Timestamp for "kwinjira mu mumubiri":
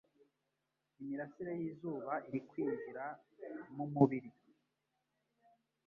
2.49-4.29